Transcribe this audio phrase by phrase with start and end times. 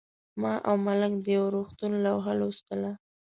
[0.41, 2.91] ما او ملنګ د یو روغتون لوحه لوستله.